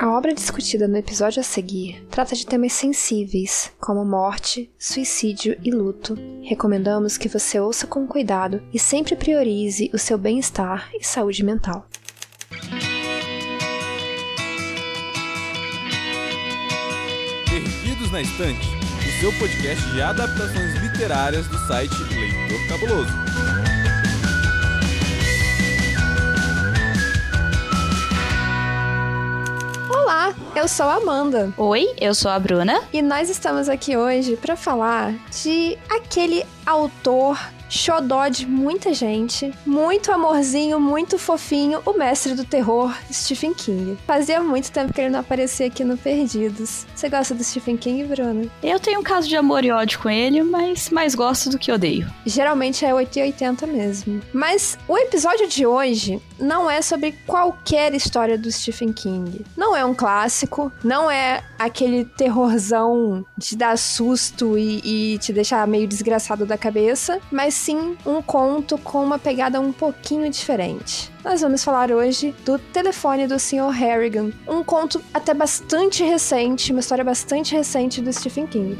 [0.00, 5.70] A obra discutida no episódio a seguir trata de temas sensíveis, como morte, suicídio e
[5.70, 6.16] luto.
[6.42, 11.86] Recomendamos que você ouça com cuidado e sempre priorize o seu bem-estar e saúde mental.
[17.50, 18.68] Perdidos na Estante,
[19.06, 23.39] o seu podcast de adaptações literárias do site Leitor Cabuloso.
[30.60, 31.50] Eu sou a Amanda.
[31.56, 32.82] Oi, eu sou a Bruna.
[32.92, 37.38] E nós estamos aqui hoje para falar de aquele autor
[37.70, 43.96] xodó de muita gente, muito amorzinho, muito fofinho, o mestre do terror, Stephen King.
[44.06, 46.86] Fazia muito tempo que ele não aparecia aqui no Perdidos.
[46.94, 48.50] Você gosta do Stephen King, Bruno?
[48.62, 51.70] Eu tenho um caso de amor e ódio com ele, mas mais gosto do que
[51.70, 52.10] odeio.
[52.26, 54.20] Geralmente é 880 mesmo.
[54.32, 59.44] Mas o episódio de hoje não é sobre qualquer história do Stephen King.
[59.56, 64.80] Não é um clássico, não é aquele terrorzão de dar susto e,
[65.14, 69.70] e te deixar meio desgraçado da cabeça, mas sim um conto com uma pegada um
[69.70, 71.12] pouquinho diferente.
[71.22, 73.68] Nós vamos falar hoje do Telefone do Sr.
[73.68, 78.78] Harrigan, um conto até bastante recente, uma história bastante recente do Stephen King.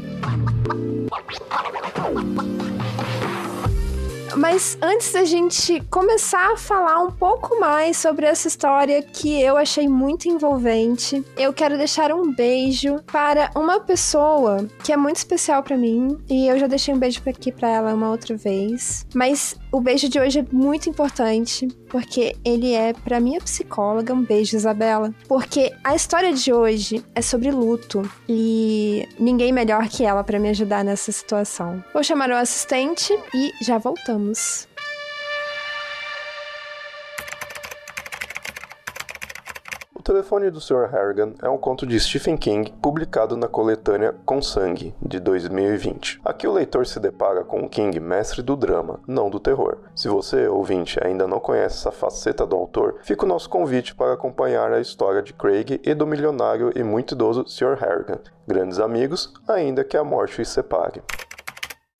[4.35, 9.57] Mas antes da gente começar a falar um pouco mais sobre essa história que eu
[9.57, 15.63] achei muito envolvente, eu quero deixar um beijo para uma pessoa que é muito especial
[15.63, 19.05] para mim e eu já deixei um beijo aqui para ela uma outra vez.
[19.13, 24.13] Mas o beijo de hoje é muito importante porque ele é para minha psicóloga.
[24.13, 25.13] Um beijo, Isabela.
[25.27, 30.49] Porque a história de hoje é sobre luto e ninguém melhor que ela para me
[30.49, 31.83] ajudar nessa situação.
[31.93, 34.67] Vou chamar o assistente e já voltamos.
[40.01, 40.89] O Telefone do Sr.
[40.91, 46.21] Harrigan é um conto de Stephen King publicado na coletânea Com Sangue, de 2020.
[46.25, 49.77] Aqui o leitor se depara com o King mestre do drama, não do terror.
[49.95, 54.13] Se você, ouvinte, ainda não conhece essa faceta do autor, fica o nosso convite para
[54.13, 57.77] acompanhar a história de Craig e do milionário e muito idoso Sr.
[57.79, 61.03] Harrigan, grandes amigos, ainda que a morte os separe.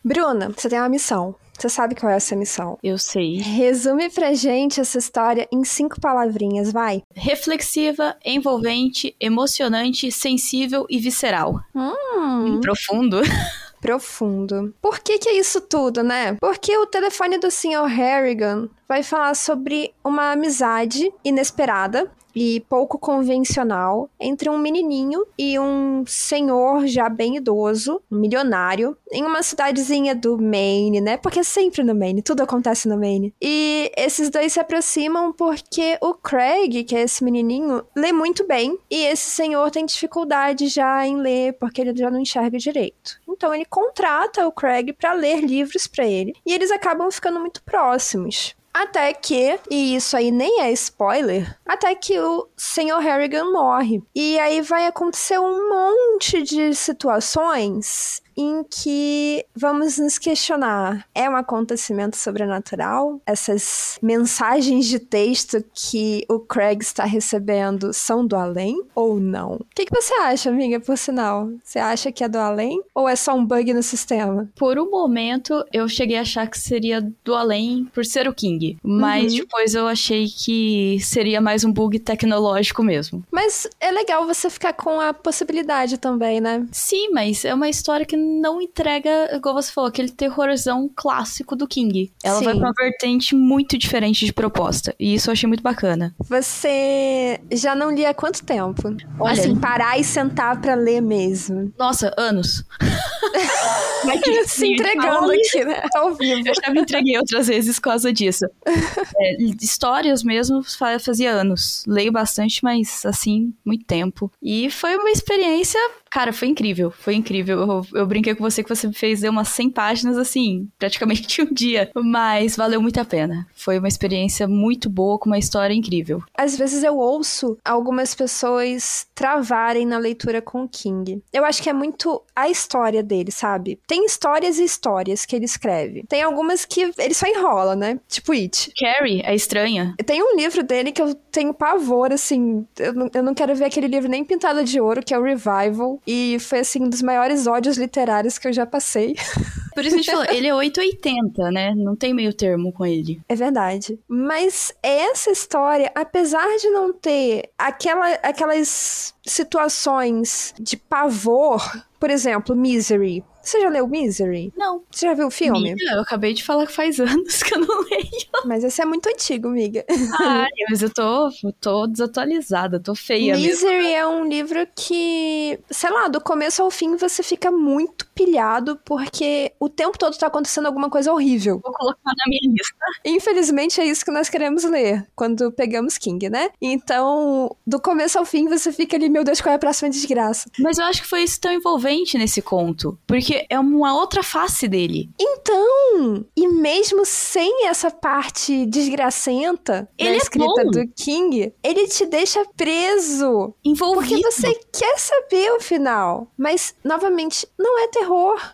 [0.04, 1.36] Bruna, você tem uma missão.
[1.62, 2.80] Você sabe qual é essa missão?
[2.82, 3.38] Eu sei.
[3.38, 7.04] Resume pra gente essa história em cinco palavrinhas, vai.
[7.14, 11.62] Reflexiva, envolvente, emocionante, sensível e visceral.
[11.76, 12.60] Hum.
[12.62, 13.22] Profundo.
[13.80, 14.74] Profundo.
[14.82, 16.36] Por que que é isso tudo, né?
[16.42, 17.86] Porque o telefone do Sr.
[17.86, 26.04] Harrigan vai falar sobre uma amizade inesperada e pouco convencional entre um menininho e um
[26.06, 31.18] senhor já bem idoso, um milionário, em uma cidadezinha do Maine, né?
[31.18, 33.34] Porque é sempre no Maine, tudo acontece no Maine.
[33.42, 38.78] E esses dois se aproximam porque o Craig, que é esse menininho, lê muito bem
[38.90, 43.20] e esse senhor tem dificuldade já em ler porque ele já não enxerga direito.
[43.28, 47.62] Então ele contrata o Craig para ler livros para ele e eles acabam ficando muito
[47.64, 48.56] próximos.
[48.74, 53.00] Até que, e isso aí nem é spoiler, até que o Sr.
[53.02, 54.02] Harrigan morre.
[54.16, 61.36] E aí vai acontecer um monte de situações em que vamos nos questionar: é um
[61.36, 63.22] acontecimento sobrenatural?
[63.26, 69.54] Essas mensagens de texto que o Craig está recebendo são do além ou não?
[69.56, 71.50] O que, que você acha, amiga, por sinal?
[71.64, 74.50] Você acha que é do além ou é só um bug no sistema?
[74.56, 78.78] Por um momento, eu cheguei a achar que seria do além por ser o King.
[78.84, 79.40] Mas Uhum.
[79.40, 83.24] depois eu achei que seria mais um bug tecnológico mesmo.
[83.32, 86.66] Mas é legal você ficar com a possibilidade também, né?
[86.72, 91.68] Sim, mas é uma história que não entrega, igual você falou, aquele terrorzão clássico do
[91.68, 92.12] King.
[92.24, 92.46] Ela Sim.
[92.46, 94.96] vai pra uma vertente muito diferente de proposta.
[95.00, 96.16] E isso eu achei muito bacana.
[96.20, 98.96] Você já não lia há quanto tempo?
[99.20, 101.72] Olha- assim, parar e sentar pra ler mesmo.
[101.78, 102.64] Nossa, anos.
[104.48, 105.84] Se entregando aqui, né?
[105.96, 106.48] Ao vivo.
[106.48, 108.46] Eu já me entreguei outras vezes por causa disso.
[108.66, 111.84] É, histórias mesmo fa- fazia anos.
[111.88, 114.32] Leio bastante, mas assim, muito tempo.
[114.42, 115.80] E foi uma experiência,
[116.12, 116.92] cara, foi incrível.
[116.92, 117.60] Foi incrível.
[117.60, 121.42] Eu, eu brinquei com você que você me fez ler umas 100 páginas assim, praticamente
[121.42, 121.90] um dia.
[121.96, 123.48] Mas valeu muito a pena.
[123.56, 126.22] Foi uma experiência muito boa, com uma história incrível.
[126.38, 131.22] Às vezes eu ouço algumas pessoas travarem na leitura com o King.
[131.32, 133.80] Eu acho que é muito a história dele, sabe?
[133.88, 136.04] Tem histórias e histórias que ele escreve.
[136.10, 138.00] Tem algumas que ele só enrola, né?
[138.08, 138.74] Tipo It.
[138.78, 139.96] Carrie é estranha.
[140.06, 142.66] Tem um livro dele que eu tenho pavor, assim.
[142.78, 145.24] Eu não, eu não quero ver aquele livro nem pintado de ouro, que é o
[145.24, 146.01] Revival.
[146.06, 149.16] E foi assim um dos maiores ódios literários que eu já passei.
[149.74, 151.74] Por isso a gente falou, ele é 880, né?
[151.76, 153.22] Não tem meio termo com ele.
[153.30, 153.98] É verdade.
[154.08, 161.62] Mas essa história, apesar de não ter aquela, aquelas situações de pavor,
[162.00, 163.24] por exemplo, Misery.
[163.42, 164.54] Você já leu Misery?
[164.56, 164.84] Não.
[164.92, 165.72] Você já viu o filme?
[165.72, 168.12] Amiga, eu acabei de falar que faz anos que eu não leio.
[168.46, 169.86] Mas esse é muito antigo, amiga.
[170.20, 171.30] Ai, mas eu tô,
[171.60, 173.90] tô desatualizada, tô feia Misery mesmo.
[173.96, 179.52] é um livro que, sei lá, do começo ao fim você fica muito pilhado porque
[179.60, 181.60] o tempo todo tá acontecendo alguma coisa horrível.
[181.64, 182.76] Vou colocar na minha lista.
[183.06, 186.50] Infelizmente é isso que nós queremos ler quando pegamos King, né?
[186.62, 190.50] Então, do começo ao fim você fica ali, meu Deus, qual é a próxima desgraça?
[190.60, 192.98] Mas eu acho que foi isso tão envolvente nesse conto.
[193.08, 195.10] Porque é uma outra face dele.
[195.20, 200.72] Então, e mesmo sem essa parte desgracenta Ele da é escrita bom.
[200.72, 203.54] do King, ele te deixa preso.
[203.64, 204.22] Envolvido.
[204.22, 206.28] Porque você quer saber o final.
[206.38, 208.11] Mas, novamente, não é terror.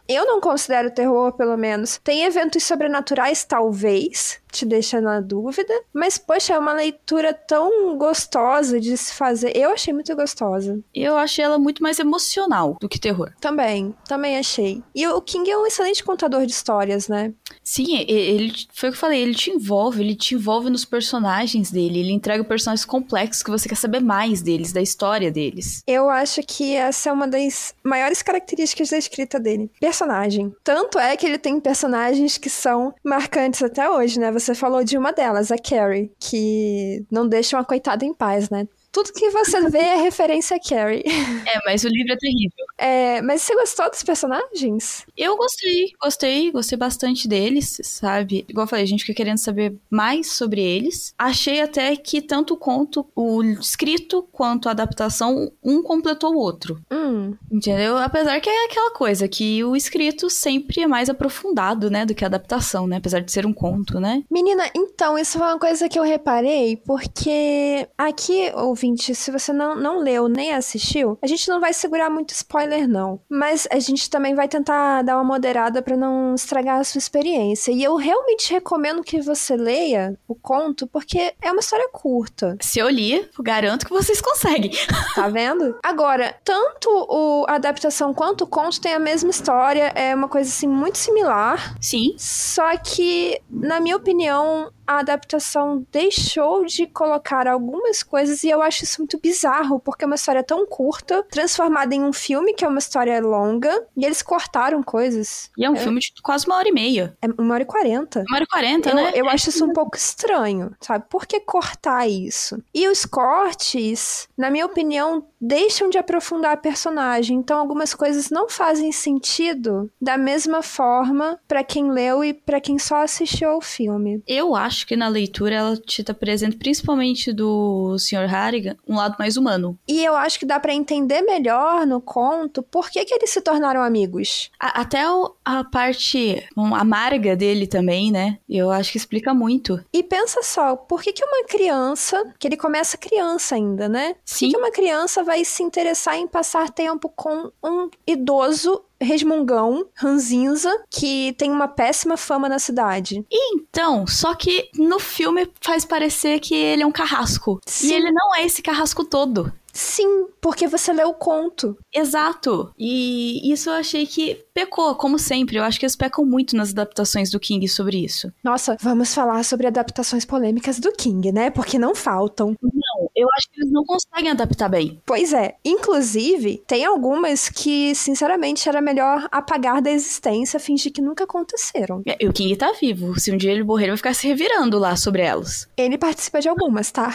[0.07, 1.99] Eu não considero terror, pelo menos.
[2.03, 4.39] Tem eventos sobrenaturais, talvez.
[4.51, 5.73] Te deixa na dúvida.
[5.93, 9.55] Mas, poxa, é uma leitura tão gostosa de se fazer.
[9.55, 10.79] Eu achei muito gostosa.
[10.93, 13.31] Eu achei ela muito mais emocional do que terror.
[13.39, 14.81] Também, também achei.
[14.95, 17.33] E o King é um excelente contador de histórias, né?
[17.63, 21.71] Sim, ele foi o que eu falei, ele te envolve, ele te envolve nos personagens
[21.71, 25.81] dele, ele entrega personagens complexos que você quer saber mais deles, da história deles.
[25.85, 29.69] Eu acho que essa é uma das maiores características da escrita dele.
[29.79, 30.53] Personagem.
[30.63, 34.31] Tanto é que ele tem personagens que são marcantes até hoje, né?
[34.39, 38.67] Você falou de uma delas, a Carrie, que não deixa uma coitada em paz, né?
[38.97, 41.03] Tudo que você vê é referência a Carrie.
[41.45, 42.65] É, mas o livro é terrível.
[42.79, 45.05] É, mas você gostou dos personagens?
[45.15, 48.43] Eu gostei, gostei, gostei bastante deles, sabe?
[48.49, 51.13] Igual eu falei, a gente fica querendo saber mais sobre eles.
[51.15, 56.81] Achei até que tanto o conto, o escrito, quanto a adaptação, um completou o outro.
[56.91, 57.97] Hum, Entendeu?
[57.97, 62.23] Apesar que é aquela coisa que o escrito sempre é mais aprofundado, né, do que
[62.23, 62.97] a adaptação, né?
[62.97, 64.23] Apesar de ser um conto, né?
[64.29, 68.51] Menina, então, isso foi uma coisa que eu reparei, porque aqui,
[68.87, 72.87] ouvinte, se você não, não leu nem assistiu, a gente não vai segurar muito spoiler,
[72.87, 73.19] não.
[73.29, 77.71] Mas a gente também vai tentar dar uma moderada pra não estragar a sua experiência.
[77.71, 82.79] E eu realmente recomendo que você leia o conto, porque é uma história curta, Se
[82.79, 84.71] eu li, eu garanto que vocês conseguem.
[85.15, 85.77] tá vendo?
[85.83, 90.49] Agora, tanto o, a adaptação quanto o conto tem a mesma história, é uma coisa
[90.49, 91.75] assim muito similar.
[91.81, 92.15] Sim.
[92.17, 98.85] Só que, na minha opinião, a adaptação deixou de colocar algumas coisas e eu acho
[98.85, 102.67] isso muito bizarro, porque é uma história tão curta, transformada em um filme que é
[102.67, 105.51] uma história longa, e eles cortaram coisas.
[105.57, 107.17] E é um filme de quase uma hora e meia.
[107.21, 108.23] É uma hora e quarenta.
[108.27, 109.11] Uma hora e quarenta, né?
[109.13, 111.05] eu acho isso um pouco estranho, sabe?
[111.09, 112.61] Por que cortar isso?
[112.73, 117.37] E os cortes, na minha opinião, deixam de aprofundar a personagem.
[117.37, 122.79] Então, algumas coisas não fazem sentido da mesma forma pra quem leu e pra quem
[122.79, 124.21] só assistiu ao filme.
[124.27, 128.27] Eu acho que na leitura ela te apresenta, principalmente do Sr.
[128.27, 129.77] Harrigan, um lado mais humano.
[129.87, 133.41] E eu acho que dá pra entender melhor no conto por que, que eles se
[133.41, 134.51] tornaram amigos.
[134.59, 138.37] A- até o- a parte bom, amarga dele também, né?
[138.49, 139.83] Eu acho que explica muito.
[139.93, 144.09] E pensa só, por que, que uma criança, que ele começa criança ainda, né?
[144.13, 144.51] Por que, Sim.
[144.51, 151.33] que uma criança vai se interessar em passar tempo com um idoso resmungão, ranzinza, que
[151.37, 153.25] tem uma péssima fama na cidade?
[153.31, 157.59] Então, só que no filme faz parecer que ele é um carrasco.
[157.65, 157.89] Sim.
[157.89, 159.51] E ele não é esse carrasco todo.
[159.77, 161.77] Sim, porque você leu o conto.
[161.93, 162.73] Exato.
[162.79, 165.57] E isso eu achei que pecou, como sempre.
[165.57, 168.33] Eu acho que eles pecam muito nas adaptações do King sobre isso.
[168.43, 171.51] Nossa, vamos falar sobre adaptações polêmicas do King, né?
[171.51, 172.55] Porque não faltam.
[172.59, 174.99] Não, eu acho que eles não conseguem adaptar bem.
[175.05, 181.25] Pois é, inclusive, tem algumas que, sinceramente, era melhor apagar da existência, fingir que nunca
[181.25, 182.01] aconteceram.
[182.19, 183.19] E o King tá vivo.
[183.19, 185.67] Se um dia ele morrer, ele vai ficar se revirando lá sobre elas.
[185.77, 187.13] Ele participa de algumas, tá?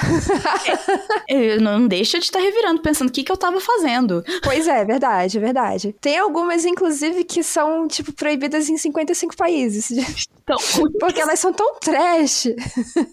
[1.29, 4.23] Ele não deixa de estar revirando, pensando o que, que eu tava fazendo.
[4.43, 5.95] pois é, verdade, verdade.
[6.01, 9.89] Tem algumas, inclusive, que são, tipo, proibidas em 55 países.
[10.45, 10.57] Então,
[10.99, 12.49] Porque elas são tão trash.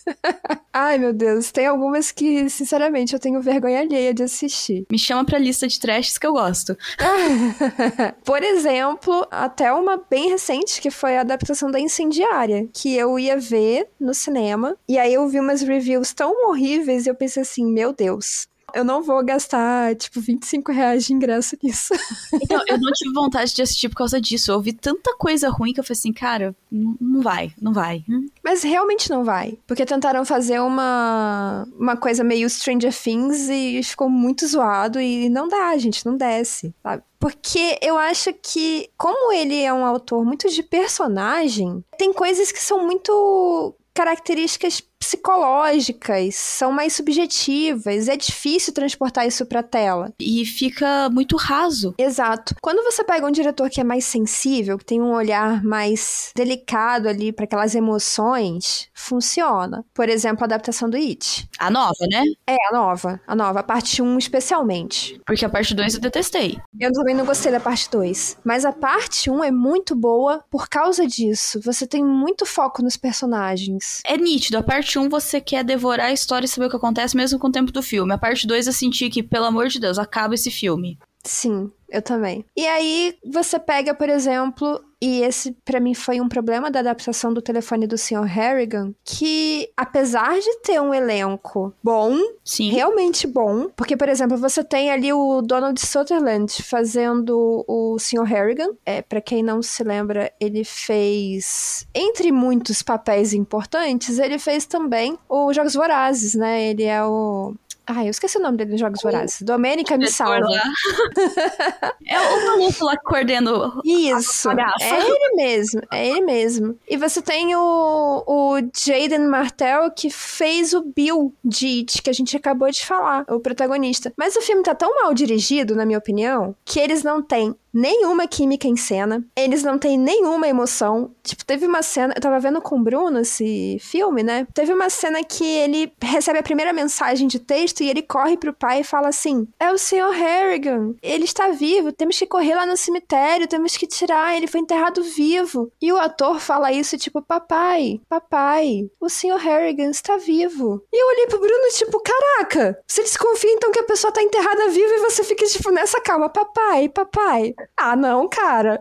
[0.73, 1.51] Ai, meu Deus.
[1.51, 4.83] Tem algumas que, sinceramente, eu tenho vergonha alheia de assistir.
[4.91, 6.75] me chama pra lista de trashes que eu gosto.
[8.25, 13.37] Por exemplo, até uma bem recente, que foi a adaptação da Incendiária, que eu ia
[13.37, 17.63] ver no cinema, e aí eu vi umas reviews tão horríveis e eu pensei assim,
[17.63, 18.47] meu Deus.
[18.73, 21.93] Eu não vou gastar, tipo, 25 reais de ingresso nisso.
[22.41, 24.49] Então, eu não tive vontade de assistir por causa disso.
[24.49, 28.03] Eu ouvi tanta coisa ruim que eu falei assim, cara, não vai, não vai.
[28.43, 29.57] Mas realmente não vai.
[29.67, 35.47] Porque tentaram fazer uma, uma coisa meio Stranger Things e ficou muito zoado e não
[35.47, 37.03] dá, gente, não desce, sabe?
[37.19, 42.63] Porque eu acho que, como ele é um autor muito de personagem, tem coisas que
[42.63, 50.13] são muito características psicológicas, são mais subjetivas, é difícil transportar isso pra tela.
[50.19, 51.95] E fica muito raso.
[51.97, 52.55] Exato.
[52.61, 57.07] Quando você pega um diretor que é mais sensível, que tem um olhar mais delicado
[57.07, 59.85] ali para aquelas emoções, funciona.
[59.93, 61.47] Por exemplo, a adaptação do It.
[61.57, 62.23] A nova, né?
[62.47, 63.19] É, a nova.
[63.25, 65.19] A nova, a parte 1 especialmente.
[65.25, 66.57] Porque a parte 2 eu detestei.
[66.79, 68.37] Eu também não gostei da parte 2.
[68.43, 71.59] Mas a parte 1 é muito boa por causa disso.
[71.63, 74.01] Você tem muito foco nos personagens.
[74.05, 74.57] É nítido.
[74.57, 77.47] A parte 1 você quer devorar a história e saber o que acontece mesmo com
[77.47, 78.13] o tempo do filme.
[78.13, 80.97] A parte 2 eu senti que, pelo amor de Deus, acaba esse filme.
[81.23, 82.45] Sim, eu também.
[82.55, 87.33] E aí você pega, por exemplo, e esse para mim foi um problema da adaptação
[87.33, 88.23] do telefone do Sr.
[88.23, 92.69] Harrigan, que apesar de ter um elenco bom, Sim.
[92.69, 98.23] realmente bom, porque por exemplo, você tem ali o Donald Sutherland fazendo o Sr.
[98.23, 98.69] Harrigan.
[98.85, 105.17] É, para quem não se lembra, ele fez entre muitos papéis importantes, ele fez também
[105.29, 106.69] o Jogos Vorazes, né?
[106.69, 107.53] Ele é o
[107.91, 109.41] Ai, eu esqueci o nome dele nos Jogos Vorazes.
[109.41, 110.45] Domênica me salva.
[112.07, 113.81] é o maluco lá coordeno.
[113.83, 114.47] Isso.
[114.79, 115.81] É ele mesmo.
[115.91, 116.77] É ele mesmo.
[116.87, 122.13] E você tem o, o Jaden Martell que fez o Bill de It, que a
[122.13, 124.13] gente acabou de falar, o protagonista.
[124.15, 128.27] Mas o filme tá tão mal dirigido, na minha opinião, que eles não têm nenhuma
[128.27, 131.11] química em cena, eles não têm nenhuma emoção.
[131.23, 134.47] Tipo, teve uma cena, eu tava vendo com o Bruno esse filme, né?
[134.53, 138.53] Teve uma cena que ele recebe a primeira mensagem de texto e ele corre pro
[138.53, 140.11] pai e fala assim: É o Sr.
[140.11, 144.59] Harrigan, ele está vivo, temos que correr lá no cemitério, temos que tirar, ele foi
[144.59, 145.71] enterrado vivo.
[145.81, 149.37] E o ator fala isso, tipo, papai, papai, o Sr.
[149.37, 150.83] Harrigan está vivo.
[150.91, 154.69] E eu olhei pro Bruno, tipo, caraca, você desconfia então que a pessoa tá enterrada
[154.69, 157.53] viva e você fica, tipo, nessa calma, papai, papai.
[157.77, 158.79] Ah, não, cara.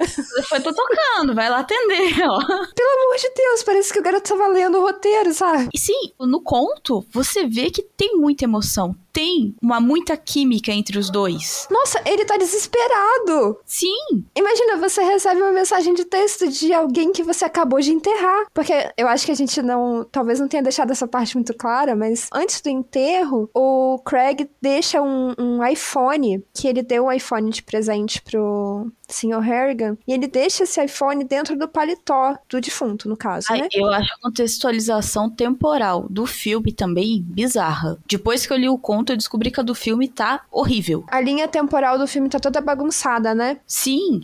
[0.48, 2.38] Foi, tô tocando, vai lá atender, ó.
[2.46, 5.68] Pelo amor de Deus, parece que o garoto tava lendo o roteiro, sabe?
[5.72, 10.96] E sim, no conto, você vê que tem muita emoção tem uma muita química entre
[10.96, 11.66] os dois.
[11.68, 13.58] Nossa, ele tá desesperado.
[13.66, 14.24] Sim.
[14.32, 18.46] Imagina, você recebe uma mensagem de texto de alguém que você acabou de enterrar.
[18.54, 20.04] Porque eu acho que a gente não.
[20.04, 25.02] Talvez não tenha deixado essa parte muito clara, mas antes do enterro, o Craig deixa
[25.02, 29.40] um, um iPhone, que ele deu um iPhone de presente pro, Sr.
[29.40, 33.68] Harrigan, e ele deixa esse iPhone dentro do paletó do defunto, no caso, Ai, né?
[33.72, 37.98] Eu acho a contextualização temporal do filme também bizarra.
[38.06, 41.04] Depois que eu li o conto, eu descobri que a do filme tá horrível.
[41.08, 43.58] A linha temporal do filme tá toda bagunçada, né?
[43.66, 44.20] Sim,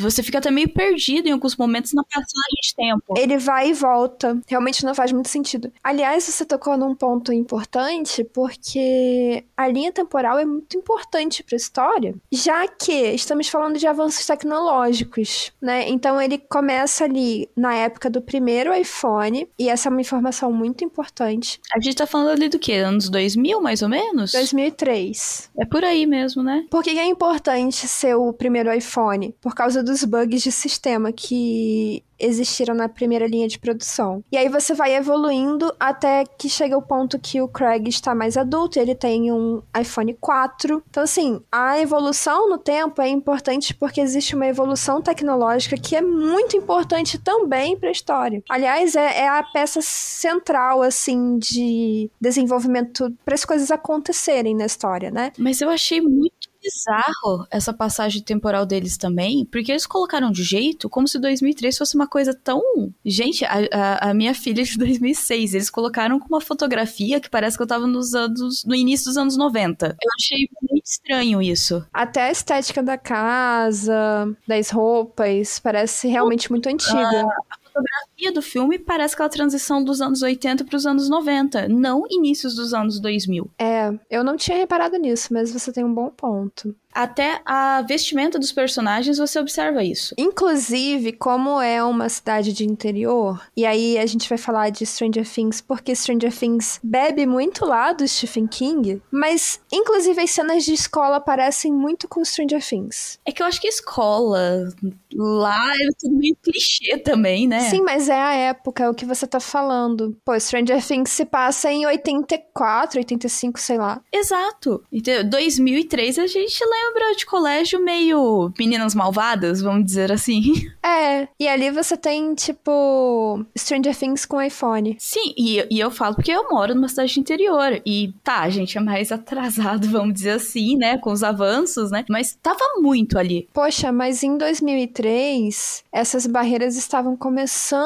[0.00, 3.14] você fica até meio perdido em alguns momentos na passagem de tempo.
[3.16, 4.38] Ele vai e volta.
[4.46, 5.72] Realmente não faz muito sentido.
[5.82, 11.58] Aliás, você tocou num ponto importante, porque a linha temporal é muito importante para a
[11.58, 15.88] história, já que estamos falando de avanços tecnológicos, né?
[15.88, 20.84] Então ele começa ali na época do primeiro iPhone, e essa é uma informação muito
[20.84, 21.60] importante.
[21.74, 22.74] A gente tá falando ali do quê?
[22.74, 24.32] Anos 2000, mais ou menos?
[24.32, 25.50] 2003.
[25.58, 26.64] É por aí mesmo, né?
[26.70, 29.34] Por que é importante ser o primeiro iPhone?
[29.40, 34.22] Por causa dos bugs de sistema que existiram na primeira linha de produção.
[34.30, 38.36] E aí você vai evoluindo até que chega o ponto que o Craig está mais
[38.36, 40.82] adulto, ele tem um iPhone 4.
[40.90, 46.02] Então, assim, a evolução no tempo é importante porque existe uma evolução tecnológica que é
[46.02, 48.42] muito importante também para a história.
[48.48, 55.10] Aliás, é, é, a peça central, assim, de desenvolvimento para as coisas acontecerem na história,
[55.10, 55.32] né?
[55.38, 60.88] Mas eu achei muito bizarro essa passagem temporal deles também, porque eles colocaram de jeito
[60.88, 62.60] como se 2003 fosse uma coisa tão.
[63.04, 67.30] Gente, a, a, a, minha filha é de 2006, eles colocaram com uma fotografia que
[67.30, 68.64] parece que eu tava nos anos.
[68.64, 69.86] no início dos anos 90.
[69.86, 71.84] Eu achei muito estranho isso.
[71.92, 76.98] Até a estética da casa, das roupas, parece realmente muito antiga.
[76.98, 82.04] a fotografia do filme parece aquela transição dos anos 80 para os anos 90, não
[82.10, 83.50] inícios dos anos 2000.
[83.58, 86.74] É, eu não tinha reparado nisso, mas você tem um bom ponto.
[86.92, 90.14] Até a vestimenta dos personagens você observa isso.
[90.18, 95.28] Inclusive, como é uma cidade de interior, e aí a gente vai falar de Stranger
[95.28, 100.72] Things, porque Stranger Things bebe muito lá do Stephen King, mas inclusive as cenas de
[100.72, 103.18] escola parecem muito com Stranger Things.
[103.24, 104.68] É que eu acho que escola
[105.14, 107.60] lá é tudo meio clichê também, né?
[107.70, 110.14] Sim, mas é a época, é o que você tá falando.
[110.22, 114.02] Pô, Stranger Things se passa em 84, 85, sei lá.
[114.12, 114.84] Exato.
[114.92, 120.42] Então, 2003 a gente lembra de colégio meio meninas malvadas, vamos dizer assim.
[120.88, 124.96] É, e ali você tem, tipo, Stranger Things com iPhone.
[124.98, 127.82] Sim, e, e eu falo porque eu moro numa cidade interior.
[127.84, 130.96] E tá, a gente é mais atrasado, vamos dizer assim, né?
[130.96, 132.06] Com os avanços, né?
[132.08, 133.48] Mas tava muito ali.
[133.52, 137.77] Poxa, mas em 2003, essas barreiras estavam começando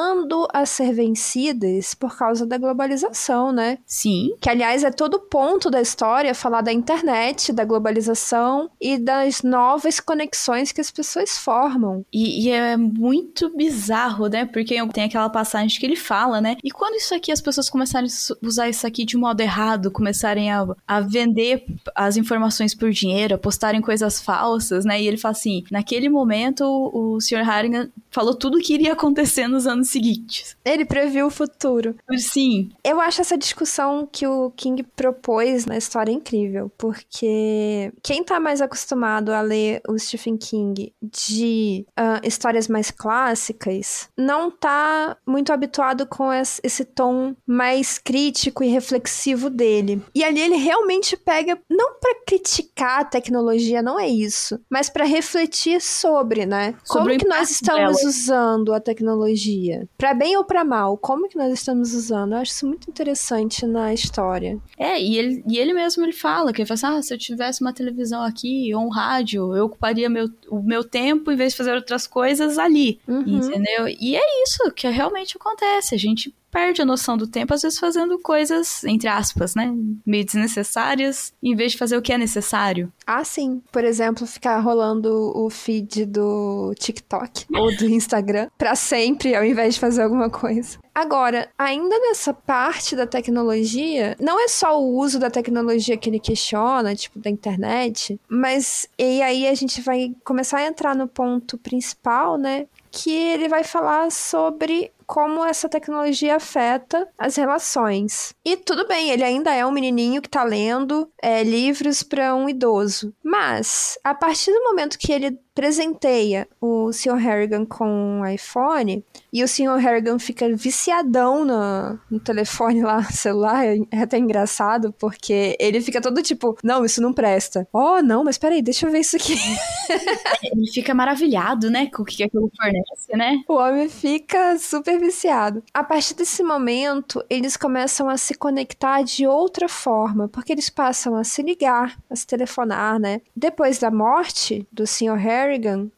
[0.53, 3.77] a ser vencidas por causa da globalização, né?
[3.85, 4.35] Sim.
[4.39, 9.99] Que, aliás, é todo ponto da história falar da internet, da globalização e das novas
[9.99, 12.05] conexões que as pessoas formam.
[12.11, 14.45] E, e é muito bizarro, né?
[14.45, 16.57] Porque tem aquela passagem que ele fala, né?
[16.63, 20.51] E quando isso aqui, as pessoas começarem a usar isso aqui de modo errado, começarem
[20.51, 25.01] a, a vender as informações por dinheiro, a postarem coisas falsas, né?
[25.01, 27.43] E ele fala assim: naquele momento, o, o Sr.
[27.43, 30.55] Harrigan falou tudo o que iria acontecer nos anos seguintes.
[30.63, 31.95] Ele previu o futuro.
[32.17, 32.69] Sim.
[32.83, 38.61] Eu acho essa discussão que o King propôs na história incrível, porque quem tá mais
[38.61, 46.05] acostumado a ler o Stephen King de uh, histórias mais clássicas não tá muito habituado
[46.05, 50.01] com esse tom mais crítico e reflexivo dele.
[50.13, 55.05] E ali ele realmente pega, não para criticar a tecnologia, não é isso, mas para
[55.05, 56.75] refletir sobre, né?
[56.83, 58.09] Sobre como que nós estamos dela.
[58.09, 59.72] usando a tecnologia?
[59.97, 60.97] Para bem ou para mal?
[60.97, 62.33] Como que nós estamos usando?
[62.33, 64.57] Eu acho isso muito interessante na história.
[64.77, 67.17] É, e ele, e ele mesmo ele fala que ele fala assim, ah, se eu
[67.17, 71.53] tivesse uma televisão aqui ou um rádio, eu ocuparia meu, o meu tempo em vez
[71.53, 73.21] de fazer outras coisas ali, Uhum.
[73.21, 73.87] entendeu?
[73.87, 75.95] E é isso que realmente acontece.
[75.95, 79.73] A gente perde a noção do tempo, às vezes fazendo coisas, entre aspas, né?
[80.05, 82.93] Meio desnecessárias, em vez de fazer o que é necessário.
[83.07, 83.63] Ah, sim.
[83.71, 89.73] Por exemplo, ficar rolando o feed do TikTok ou do Instagram pra sempre, ao invés
[89.73, 90.77] de fazer alguma coisa.
[90.93, 96.19] Agora, ainda nessa parte da tecnologia, não é só o uso da tecnologia que ele
[96.19, 101.57] questiona, tipo da internet, mas e aí a gente vai começar a entrar no ponto
[101.57, 102.67] principal, né?
[102.91, 108.33] Que ele vai falar sobre como essa tecnologia afeta as relações.
[108.45, 112.49] E tudo bem, ele ainda é um menininho que tá lendo é, livros para um
[112.49, 113.13] idoso.
[113.23, 117.15] Mas, a partir do momento que ele presenteia o Sr.
[117.15, 119.77] Harrigan com um iPhone e o Sr.
[119.77, 126.01] Harrigan fica viciadão no, no telefone lá, no celular, é até engraçado, porque ele fica
[126.01, 127.67] todo tipo, não, isso não presta.
[127.71, 129.33] Oh, não, mas peraí, deixa eu ver isso aqui.
[130.43, 133.41] Ele fica maravilhado, né, com o que aquilo fornece, né?
[133.47, 135.63] O homem fica super viciado.
[135.73, 141.15] A partir desse momento, eles começam a se conectar de outra forma, porque eles passam
[141.15, 143.21] a se ligar, a se telefonar, né?
[143.35, 145.15] Depois da morte do Sr.
[145.15, 145.42] Harrigan,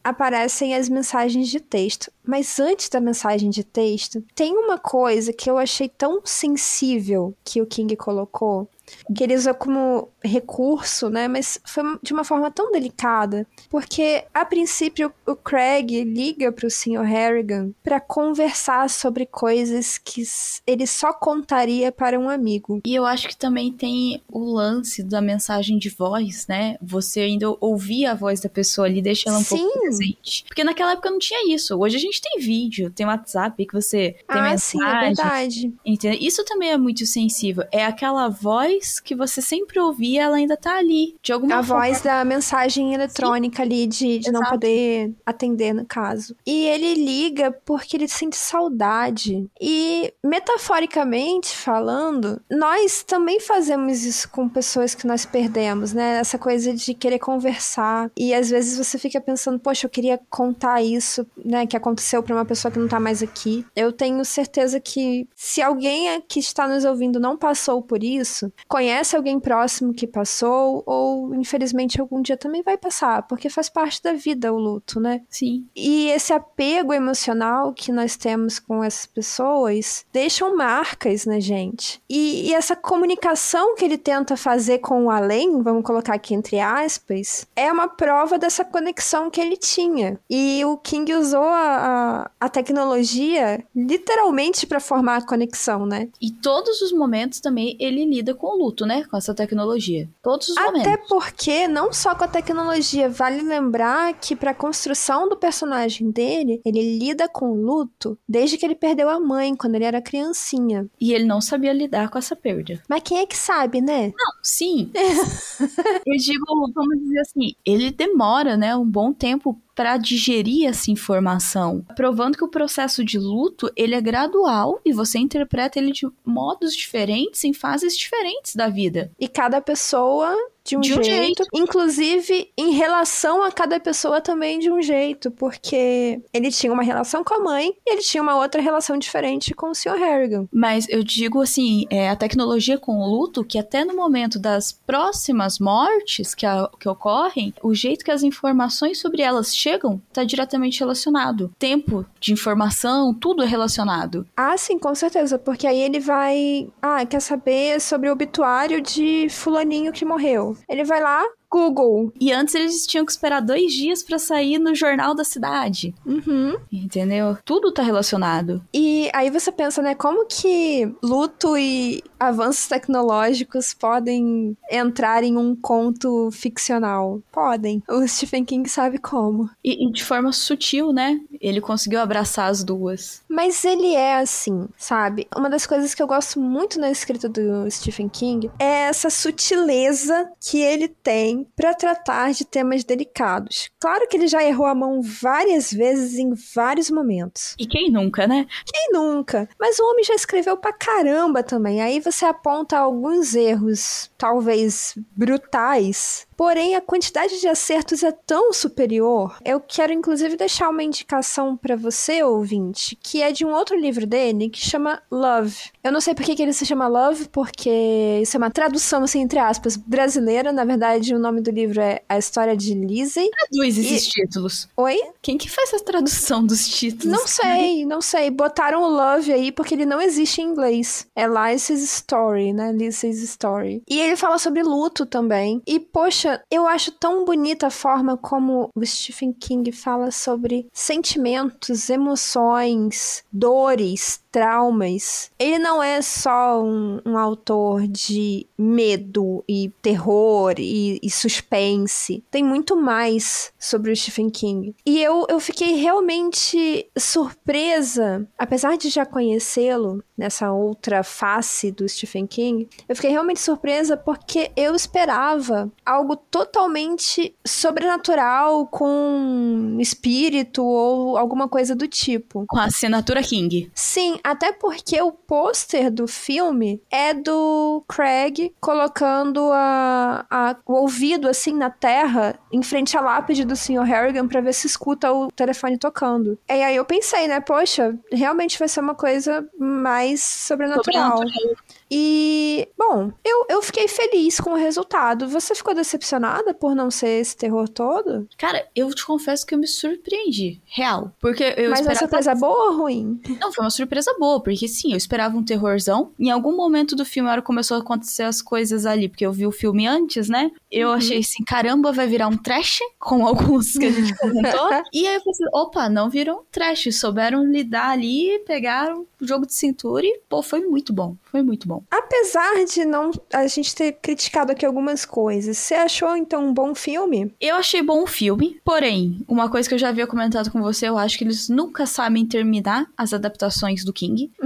[0.02, 2.10] aparecem as mensagens de texto.
[2.24, 7.60] Mas antes da mensagem de texto, tem uma coisa que eu achei tão sensível que
[7.60, 8.68] o King colocou,
[9.14, 11.28] que ele usou como recurso, né?
[11.28, 16.70] Mas foi de uma forma tão delicada, porque a princípio o Craig liga para o
[16.70, 17.02] Sr.
[17.02, 20.22] Harrigan para conversar sobre coisas que
[20.66, 22.80] ele só contaria para um amigo.
[22.84, 26.76] E eu acho que também tem o lance da mensagem de voz, né?
[26.80, 29.58] Você ainda ouvir a voz da pessoa ali, deixa ela um Sim.
[29.58, 30.44] pouco presente.
[30.46, 31.76] Porque naquela época não tinha isso.
[31.78, 35.14] Hoje a gente tem vídeo, tem WhatsApp que você tem ah, sim, é mensagem.
[35.14, 35.74] verdade.
[35.84, 36.18] Entendeu?
[36.20, 37.64] Isso também é muito sensível.
[37.70, 41.16] É aquela voz que você sempre ouvia, ela ainda tá ali.
[41.22, 41.84] De alguma A forma.
[41.84, 46.36] voz da mensagem eletrônica ali, de, de não poder atender, no caso.
[46.46, 49.48] E ele liga porque ele sente saudade.
[49.60, 56.18] E, metaforicamente falando, nós também fazemos isso com pessoas que nós perdemos, né?
[56.18, 58.10] Essa coisa de querer conversar.
[58.16, 61.66] E às vezes você fica pensando, poxa, eu queria contar isso, né?
[61.66, 63.64] Que aconteceu pra uma pessoa que não tá mais aqui.
[63.74, 69.16] Eu tenho certeza que se alguém que está nos ouvindo não passou por isso, conhece
[69.16, 74.12] alguém próximo que passou, ou infelizmente algum dia também vai passar, porque faz parte da
[74.12, 75.22] vida o luto, né?
[75.28, 75.66] Sim.
[75.74, 82.00] E esse apego emocional que nós temos com essas pessoas deixam marcas na gente.
[82.08, 86.58] E, e essa comunicação que ele tenta fazer com o além, vamos colocar aqui entre
[86.60, 90.18] aspas, é uma prova dessa conexão que ele tinha.
[90.28, 96.08] E o King usou a, a, a tecnologia literalmente para formar a conexão, né?
[96.20, 99.04] E todos os momentos também ele lida com luto, né?
[99.04, 100.08] Com essa tecnologia.
[100.22, 101.08] Todos os Até momentos.
[101.08, 106.98] porque, não só com a tecnologia, vale lembrar que pra construção do personagem dele, ele
[106.98, 110.86] lida com o luto desde que ele perdeu a mãe, quando ele era criancinha.
[111.00, 112.82] E ele não sabia lidar com essa perda.
[112.88, 114.08] Mas quem é que sabe, né?
[114.08, 114.90] Não, sim.
[116.06, 121.84] Eu digo, vamos dizer assim, ele demora, né, um bom tempo para digerir essa informação,
[121.94, 126.74] provando que o processo de luto ele é gradual e você interpreta ele de modos
[126.74, 129.12] diferentes em fases diferentes da vida.
[129.20, 130.34] E cada pessoa
[130.66, 131.08] de um, De um jeito.
[131.42, 131.42] jeito.
[131.54, 135.30] Inclusive, em relação a cada pessoa também de um jeito.
[135.30, 139.54] Porque ele tinha uma relação com a mãe e ele tinha uma outra relação diferente
[139.54, 139.96] com o Sr.
[139.98, 140.48] Harrigan.
[140.52, 144.72] Mas eu digo assim, é, a tecnologia com o luto, que até no momento das
[144.72, 150.24] próximas mortes que, a- que ocorrem, o jeito que as informações sobre elas chegam está
[150.24, 151.52] diretamente relacionado.
[151.58, 154.26] Tempo de informação, tudo é relacionado.
[154.36, 155.38] Ah, sim, com certeza.
[155.38, 156.68] Porque aí ele vai.
[156.80, 160.55] Ah, quer saber sobre o obituário de Fulaninho que morreu.
[160.68, 162.12] Ele vai lá, Google.
[162.20, 165.94] E antes eles tinham que esperar dois dias pra sair no jornal da cidade.
[166.04, 166.56] Uhum.
[166.70, 167.38] Entendeu?
[167.44, 168.62] Tudo tá relacionado.
[168.74, 175.54] E aí você pensa, né, como que luto e avanços tecnológicos podem entrar em um
[175.54, 177.20] conto ficcional?
[177.32, 177.82] Podem.
[177.88, 179.48] O Stephen King sabe como.
[179.64, 181.18] E, e de forma sutil, né?
[181.46, 183.22] Ele conseguiu abraçar as duas.
[183.28, 185.28] Mas ele é assim, sabe?
[185.36, 190.30] Uma das coisas que eu gosto muito na escrita do Stephen King é essa sutileza
[190.40, 193.70] que ele tem pra tratar de temas delicados.
[193.78, 197.54] Claro que ele já errou a mão várias vezes em vários momentos.
[197.58, 198.46] E quem nunca, né?
[198.64, 199.48] Quem nunca?
[199.58, 201.80] Mas o homem já escreveu pra caramba também.
[201.80, 206.25] Aí você aponta alguns erros, talvez brutais.
[206.36, 209.36] Porém, a quantidade de acertos é tão superior.
[209.44, 214.06] Eu quero, inclusive, deixar uma indicação pra você, ouvinte, que é de um outro livro
[214.06, 215.56] dele que chama Love.
[215.82, 219.04] Eu não sei por que, que ele se chama Love, porque isso é uma tradução,
[219.04, 220.52] assim, entre aspas, brasileira.
[220.52, 223.30] Na verdade, o nome do livro é A História de Lizzie.
[223.30, 224.68] Traduz esses títulos.
[224.76, 224.98] Oi?
[225.22, 227.16] Quem que faz a tradução dos títulos?
[227.16, 228.30] Não sei, não sei.
[228.30, 231.06] Botaram o love aí porque ele não existe em inglês.
[231.16, 232.72] É Liza's Story, né?
[232.72, 233.82] Liza's Story.
[233.88, 235.62] E ele fala sobre luto também.
[235.66, 241.88] E, poxa, eu acho tão bonita a forma como o Stephen King fala sobre sentimentos,
[241.90, 245.30] emoções, dores, traumas.
[245.38, 252.22] Ele não é só um, um autor de medo e terror e, e suspense.
[252.30, 254.74] Tem muito mais sobre o Stephen King.
[254.84, 262.26] E eu, eu fiquei realmente surpresa, apesar de já conhecê-lo nessa outra face do Stephen
[262.26, 271.48] King, eu fiquei realmente surpresa porque eu esperava algo totalmente sobrenatural com espírito ou alguma
[271.48, 272.44] coisa do tipo.
[272.48, 273.70] Com a assinatura King.
[273.74, 281.28] Sim, até porque o pôster do filme é do Craig colocando a, a- o ouvido
[281.28, 283.82] assim na terra, em frente à lápide do Sr.
[283.84, 286.38] Harrigan, pra ver se escuta o telefone tocando.
[286.48, 291.18] E aí eu pensei, né, poxa, realmente vai ser uma coisa mais sobrenatural.
[291.18, 291.56] Sobrenatural.
[291.90, 295.28] E, bom, eu, eu fiquei feliz com o resultado.
[295.28, 298.28] Você ficou decepcionada por não ser esse terror todo?
[298.36, 300.60] Cara, eu te confesso que eu me surpreendi.
[300.66, 301.12] Real.
[301.20, 301.98] Porque eu Mas uma esperava...
[301.98, 303.20] surpresa boa ou ruim?
[303.40, 306.12] Não, foi uma surpresa boa, porque sim, eu esperava um terrorzão.
[306.18, 309.32] Em algum momento do filme, a hora começou a acontecer as coisas ali, porque eu
[309.32, 310.50] vi o filme antes, né?
[310.70, 314.70] Eu achei assim, caramba, vai virar um trash, com alguns que a gente comentou.
[314.92, 319.54] e aí eu pensei, opa, não virou um trash, souberam lidar ali, pegaram jogo de
[319.54, 321.16] cintura e, pô, foi muito bom.
[321.30, 321.82] Foi muito bom.
[321.90, 326.74] Apesar de não a gente ter criticado aqui algumas coisas, você achou então um bom
[326.74, 327.32] filme?
[327.40, 330.88] Eu achei bom o filme, porém, uma coisa que eu já havia comentado com você,
[330.88, 334.30] eu acho que eles nunca sabem terminar as adaptações do King.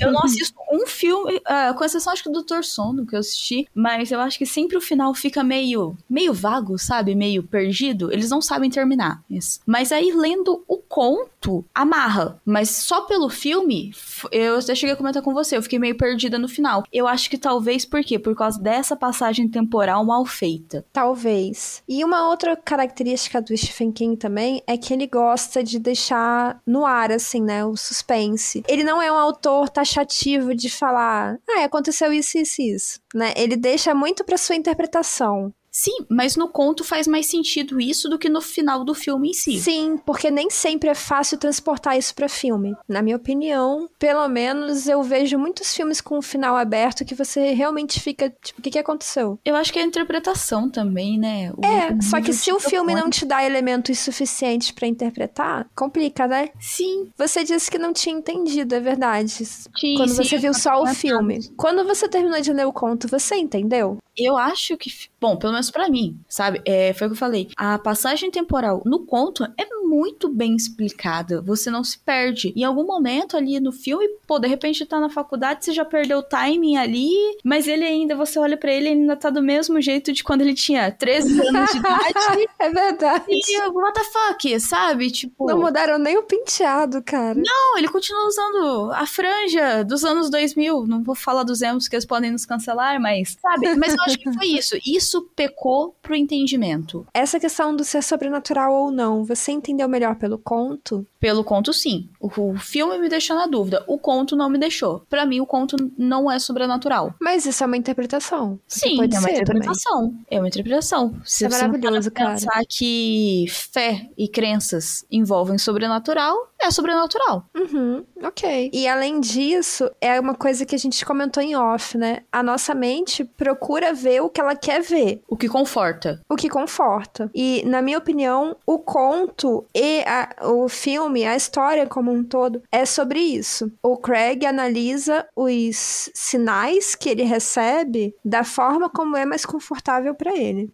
[0.00, 3.20] eu não assisto um filme, ah, com exceção acho que do Doutor Sono, que eu
[3.20, 7.14] assisti, mas eu acho que sempre o final fica meio, meio vago, sabe?
[7.14, 8.12] Meio perdido.
[8.12, 9.60] Eles não sabem terminar isso.
[9.66, 11.28] Mas aí, lendo o conto,
[11.74, 12.40] amarra.
[12.44, 13.92] Mas só pelo filme,
[14.32, 16.82] eu até cheguei a comentar com você, eu fiquei meio perdida no final.
[16.92, 18.18] Eu acho que talvez, por quê?
[18.18, 20.84] Por causa dessa passagem temporal mal feita.
[20.92, 21.82] Talvez.
[21.88, 26.84] E uma outra característica do Stephen King também é que ele gosta de deixar no
[26.84, 27.64] ar, assim, né?
[27.64, 28.62] O suspense.
[28.68, 33.00] Ele não é um autor taxativo de falar, ah, aconteceu isso, isso, isso.
[33.14, 33.32] Né?
[33.36, 35.52] Ele deixa muito pra sua interpretação.
[35.78, 39.32] Sim, mas no conto faz mais sentido isso do que no final do filme em
[39.32, 39.60] si.
[39.60, 42.74] Sim, porque nem sempre é fácil transportar isso para filme.
[42.88, 47.52] Na minha opinião, pelo menos eu vejo muitos filmes com o final aberto que você
[47.52, 49.38] realmente fica, tipo, o que, que aconteceu?
[49.44, 51.52] Eu acho que é a interpretação também, né?
[51.56, 55.68] O, é, o só que se o filme não te dá elementos suficientes para interpretar,
[55.76, 56.48] complica, né?
[56.58, 57.08] Sim.
[57.16, 59.28] Você disse que não tinha entendido, é verdade.
[59.28, 61.38] Sim, Quando sim, você viu só o filme.
[61.56, 63.96] Quando você terminou de ler o conto, você entendeu?
[64.18, 66.60] Eu acho que, bom, pelo menos para mim, sabe?
[66.64, 67.48] É, foi o que eu falei.
[67.56, 71.40] A passagem temporal no conto é muito bem explicada.
[71.40, 72.52] Você não se perde.
[72.54, 76.18] Em algum momento ali no filme, pô, de repente tá na faculdade, você já perdeu
[76.18, 77.10] o timing ali,
[77.42, 80.42] mas ele ainda, você olha para ele, ele ainda tá do mesmo jeito de quando
[80.42, 82.48] ele tinha 13 anos de idade.
[82.58, 83.24] é verdade.
[83.28, 85.10] E what the fuck, sabe?
[85.10, 85.46] Tipo.
[85.46, 87.34] Não mudaram nem o penteado, cara.
[87.34, 90.86] Não, ele continua usando a franja dos anos 2000.
[90.86, 93.74] Não vou falar dos emos que eles podem nos cancelar, mas, sabe?
[93.74, 94.76] Mas eu acho que foi isso.
[94.84, 97.06] Isso pecou pro entendimento.
[97.14, 101.06] Essa questão do ser sobrenatural ou não, você entendeu melhor pelo conto?
[101.20, 102.08] Pelo conto, sim.
[102.20, 103.84] O, filme me deixou na dúvida.
[103.86, 105.02] O conto não me deixou.
[105.08, 107.14] Para mim, o conto não é sobrenatural.
[107.20, 108.58] Mas isso é uma interpretação.
[108.66, 110.08] Sim, Pode é uma interpretação.
[110.08, 110.26] Também.
[110.30, 111.14] É uma interpretação.
[111.24, 112.32] Se é maravilhoso, cara.
[112.32, 117.44] pensar que fé e crenças envolvem sobrenatural, é sobrenatural.
[117.54, 118.70] Uhum, ok.
[118.72, 122.22] E além disso, é uma coisa que a gente comentou em off, né?
[122.32, 125.22] A nossa mente procura ver o que ela quer ver.
[125.28, 126.20] O que conforta.
[126.28, 127.30] O que conforta.
[127.34, 132.62] E, na minha opinião, o conto e a, o filme, a história como um todo,
[132.70, 133.70] é sobre isso.
[133.82, 140.36] O Craig analisa os sinais que ele recebe da forma como é mais confortável para
[140.36, 140.70] ele.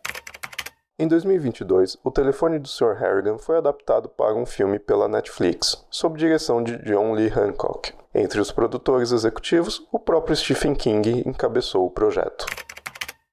[1.04, 2.94] Em 2022, o telefone do Sr.
[2.98, 7.92] Harrigan foi adaptado para um filme pela Netflix, sob direção de John Lee Hancock.
[8.14, 12.46] Entre os produtores executivos, o próprio Stephen King encabeçou o projeto.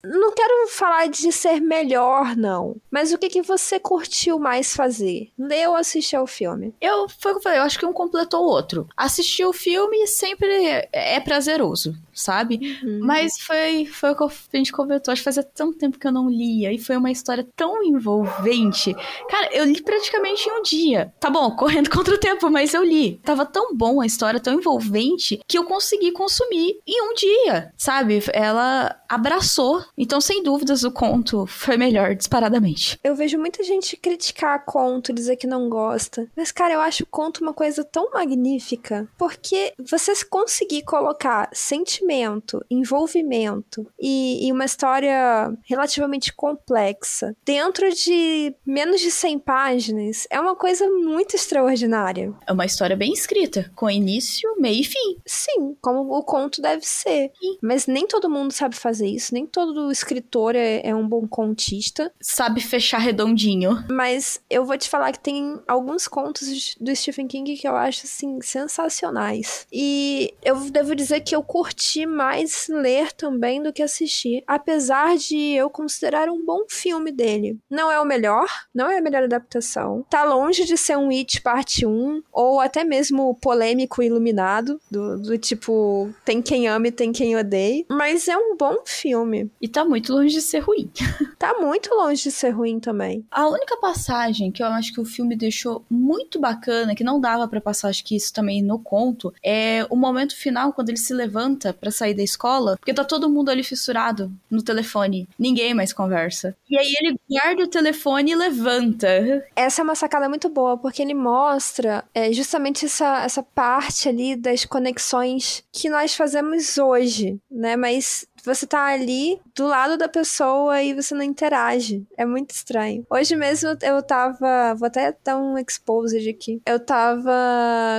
[0.04, 2.76] Não quero falar de ser melhor, não.
[2.90, 5.30] Mas o que, que você curtiu mais fazer?
[5.38, 6.74] Ler ou assistir ao filme?
[6.82, 8.88] Eu, foi o que eu falei, eu acho que um completou o outro.
[8.98, 10.48] Assistir o filme sempre
[10.92, 12.80] é prazeroso sabe?
[12.84, 13.00] Uhum.
[13.02, 15.12] Mas foi, foi o que a gente comentou.
[15.12, 16.72] Acho que fazia tanto tempo que eu não lia.
[16.72, 18.94] E foi uma história tão envolvente.
[19.30, 21.14] Cara, eu li praticamente em um dia.
[21.20, 23.20] Tá bom, correndo contra o tempo, mas eu li.
[23.24, 28.22] Tava tão bom a história, tão envolvente, que eu consegui consumir em um dia, sabe?
[28.34, 29.84] Ela abraçou.
[29.98, 33.00] Então, sem dúvidas, o conto foi melhor, disparadamente.
[33.04, 36.28] Eu vejo muita gente criticar conto, dizer que não gosta.
[36.36, 39.08] Mas, cara, eu acho conto uma coisa tão magnífica.
[39.18, 48.54] Porque você conseguir colocar sentimento sentimento, envolvimento e, e, uma história relativamente complexa dentro de
[48.66, 52.34] menos de 100 páginas é uma coisa muito extraordinária.
[52.46, 55.18] É uma história bem escrita, com início, meio e fim.
[55.26, 57.32] Sim, como o conto deve ser.
[57.40, 57.58] Sim.
[57.62, 62.12] Mas nem todo mundo sabe fazer isso, nem todo escritor é, é um bom contista.
[62.20, 63.84] Sabe fechar redondinho.
[63.90, 68.06] Mas eu vou te falar que tem alguns contos do Stephen King que eu acho,
[68.06, 69.66] assim, sensacionais.
[69.72, 75.54] E eu devo dizer que eu curti mais ler também do que assistir, apesar de
[75.54, 77.58] eu considerar um bom filme dele.
[77.70, 80.06] Não é o melhor, não é a melhor adaptação.
[80.10, 85.18] Tá longe de ser um It parte 1, ou até mesmo polêmico e iluminado, do,
[85.18, 89.50] do tipo, tem quem ame e tem quem odeie, mas é um bom filme.
[89.62, 90.90] E tá muito longe de ser ruim.
[91.38, 93.26] tá muito longe de ser ruim também.
[93.32, 97.48] A única passagem que eu acho que o filme deixou muito bacana, que não dava
[97.48, 101.14] para passar, acho que isso também no conto, é o momento final quando ele se
[101.14, 105.28] levanta para sair da escola, porque tá todo mundo ali fissurado no telefone.
[105.38, 106.56] Ninguém mais conversa.
[106.70, 109.08] E aí ele guarda o telefone e levanta.
[109.56, 114.36] Essa é uma sacada muito boa, porque ele mostra é, justamente essa, essa parte ali
[114.36, 117.76] das conexões que nós fazemos hoje, né?
[117.76, 122.04] Mas você tá ali do lado da pessoa e você não interage.
[122.18, 123.06] É muito estranho.
[123.10, 124.74] Hoje mesmo eu tava.
[124.76, 126.60] Vou até dar um exposed aqui.
[126.66, 127.32] Eu tava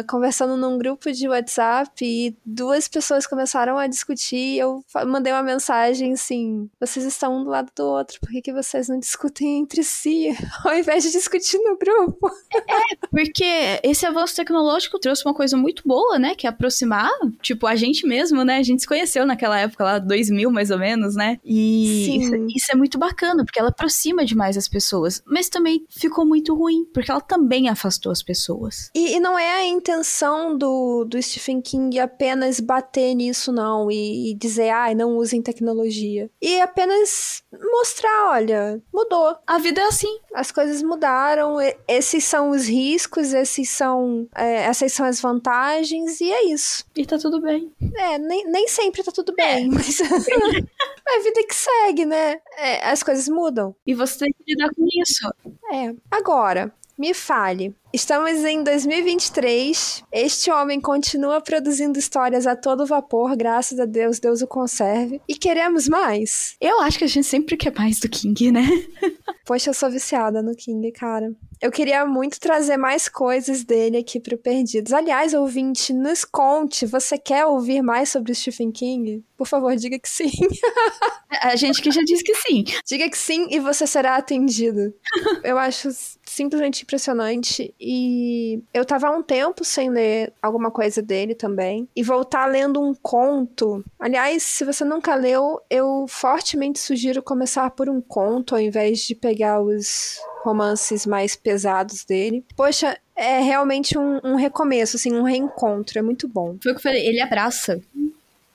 [0.09, 4.59] conversando num grupo de WhatsApp e duas pessoas começaram a discutir.
[4.59, 8.53] Eu mandei uma mensagem assim: vocês estão um do lado do outro, por que, que
[8.53, 12.29] vocês não discutem entre si ao invés de discutir no grupo?
[12.53, 16.35] É, porque esse avanço tecnológico trouxe uma coisa muito boa, né?
[16.35, 18.57] Que é aproximar, tipo, a gente mesmo, né?
[18.57, 21.39] A gente se conheceu naquela época lá, 2000 mais ou menos, né?
[21.53, 25.23] Isso, isso, é muito bacana, porque ela aproxima demais as pessoas.
[25.27, 28.91] Mas também ficou muito ruim, porque ela também afastou as pessoas.
[28.95, 34.31] E, e não é a intenção do, do Stephen King apenas bater nisso, não, e,
[34.31, 36.31] e dizer, ai, ah, não usem tecnologia.
[36.41, 39.37] E apenas mostrar, olha, mudou.
[39.47, 40.19] A vida é assim.
[40.35, 46.31] As coisas mudaram, esses são os riscos, esses são, é, essas são as vantagens, e
[46.31, 46.85] é isso.
[46.97, 47.73] E tá tudo bem.
[47.97, 49.69] É, nem, nem sempre tá tudo bem, é.
[49.69, 52.41] mas a vida que segue, né?
[52.57, 53.75] É, as coisas mudam.
[53.87, 55.29] E você tem que lidar com isso.
[55.73, 55.95] É.
[56.11, 57.75] Agora, me fale.
[57.93, 60.05] Estamos em 2023.
[60.13, 65.21] Este homem continua produzindo histórias a todo vapor, graças a Deus, Deus o conserve.
[65.29, 66.55] E queremos mais.
[66.61, 68.63] Eu acho que a gente sempre quer mais do King, né?
[69.45, 71.35] Poxa, eu sou viciada no King, cara.
[71.61, 74.93] Eu queria muito trazer mais coisas dele aqui pro Perdidos.
[74.93, 79.23] Aliás, ouvinte, nos conte, você quer ouvir mais sobre o Stephen King?
[79.37, 80.31] Por favor, diga que sim.
[81.43, 82.65] a gente que já disse que sim.
[82.87, 84.95] Diga que sim e você será atendido.
[85.45, 85.91] eu acho
[86.33, 92.03] simplesmente impressionante e eu tava há um tempo sem ler alguma coisa dele também e
[92.03, 93.85] voltar lendo um conto.
[94.01, 99.15] Aliás, se você nunca leu, eu fortemente sugiro começar por um conto ao invés de
[99.15, 102.45] pegar os romances mais pesados dele.
[102.57, 105.99] Poxa, é realmente um, um, recomeço, assim, um reencontro.
[105.99, 106.57] É muito bom.
[106.63, 107.81] Foi o que eu falei, ele abraça.